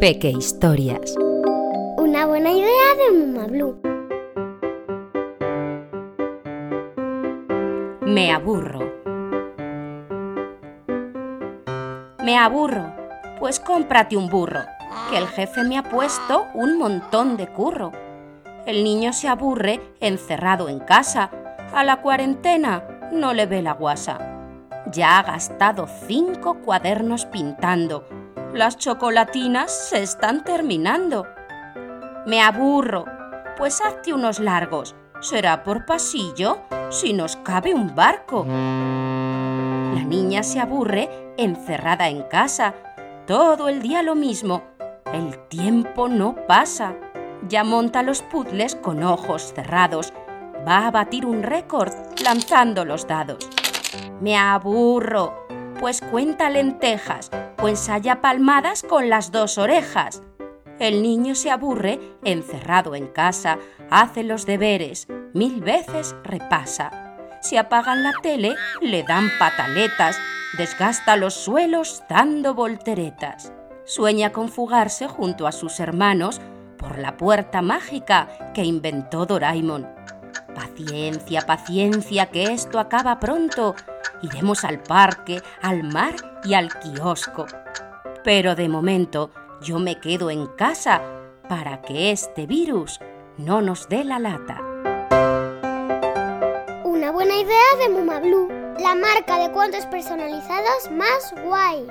[0.00, 1.14] Peque Historias.
[1.96, 3.80] Una buena idea de Muma Blue.
[8.02, 8.92] Me aburro.
[12.24, 12.92] Me aburro.
[13.38, 14.62] Pues cómprate un burro,
[15.10, 17.92] que el jefe me ha puesto un montón de curro.
[18.66, 21.30] El niño se aburre encerrado en casa.
[21.72, 22.82] A la cuarentena
[23.12, 24.37] no le ve la guasa.
[24.86, 28.06] Ya ha gastado cinco cuadernos pintando.
[28.54, 31.26] Las chocolatinas se están terminando.
[32.26, 33.04] Me aburro.
[33.56, 34.94] Pues hazte unos largos.
[35.20, 36.58] Será por pasillo
[36.90, 38.44] si nos cabe un barco.
[38.46, 42.74] La niña se aburre encerrada en casa.
[43.26, 44.62] Todo el día lo mismo.
[45.12, 46.94] El tiempo no pasa.
[47.48, 50.12] Ya monta los puzzles con ojos cerrados.
[50.66, 53.48] Va a batir un récord lanzando los dados.
[54.20, 55.46] Me aburro,
[55.78, 57.30] pues cuenta lentejas
[57.62, 60.22] o ensaya palmadas con las dos orejas.
[60.78, 63.58] El niño se aburre encerrado en casa,
[63.90, 67.16] hace los deberes, mil veces repasa.
[67.40, 70.16] Si apagan la tele, le dan pataletas,
[70.56, 73.52] desgasta los suelos dando volteretas.
[73.84, 76.40] Sueña con fugarse junto a sus hermanos
[76.76, 79.97] por la puerta mágica que inventó Doraemon.
[80.78, 83.74] Paciencia, paciencia, que esto acaba pronto.
[84.22, 87.46] Iremos al parque, al mar y al kiosco.
[88.22, 91.02] Pero de momento yo me quedo en casa
[91.48, 93.00] para que este virus
[93.38, 94.60] no nos dé la lata.
[96.84, 98.48] Una buena idea de Muma Blue,
[98.78, 101.88] la marca de cuentos personalizados más guay.